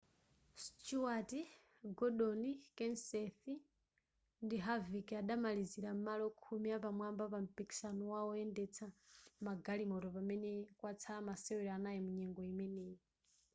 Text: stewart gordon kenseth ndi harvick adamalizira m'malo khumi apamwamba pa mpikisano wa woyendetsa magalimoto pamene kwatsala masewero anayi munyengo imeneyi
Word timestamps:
stewart 0.63 1.31
gordon 1.97 2.41
kenseth 2.77 3.43
ndi 4.45 4.57
harvick 4.65 5.07
adamalizira 5.21 5.89
m'malo 5.95 6.25
khumi 6.43 6.69
apamwamba 6.77 7.23
pa 7.31 7.39
mpikisano 7.45 8.03
wa 8.13 8.21
woyendetsa 8.27 8.85
magalimoto 9.45 10.07
pamene 10.15 10.49
kwatsala 10.79 11.19
masewero 11.29 11.69
anayi 11.77 11.99
munyengo 12.05 12.41
imeneyi 12.51 12.97